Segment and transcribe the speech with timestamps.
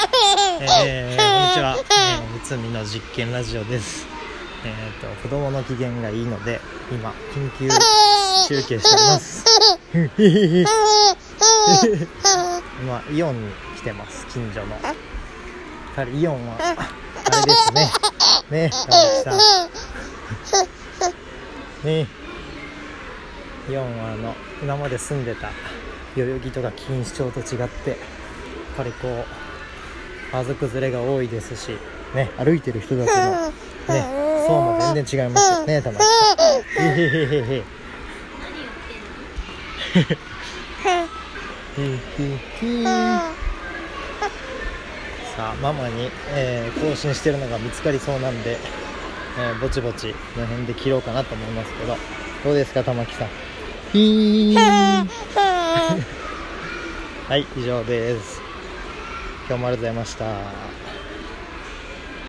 [0.00, 4.06] えー、こんにちは、 えー、三つみの実験ラジオです。
[4.64, 6.60] えっ、ー、と子供の機嫌がいいので
[6.92, 7.68] 今緊急
[8.46, 9.44] 中継しております。
[12.80, 14.76] 今イオンに来てます近所の。
[14.76, 14.94] や
[15.96, 16.60] はりイオンはあ
[17.40, 17.90] れですね。
[18.50, 19.38] ね山木さん。
[21.88, 22.06] ね。
[23.68, 25.50] イオンはあの今まで住んでた
[26.16, 27.98] 代々木とか錦糸町と違ってやっ
[28.76, 29.47] ぱりこう
[30.32, 31.70] 家族連れが多いですし
[32.14, 33.50] ね歩いてる人たちの
[33.94, 36.84] ね層も全然違いますよね玉木さん。
[36.84, 37.64] へへへへへ
[45.36, 48.56] さあママに、えー、更新してるのが見つかりそうなんで、
[49.38, 51.96] えー、ぼちぼちこの辺で切ろうかなと思いますけど
[52.44, 53.28] どうですか玉木さん
[57.28, 58.47] はい以上です
[59.48, 60.87] 今日もありがとうございました。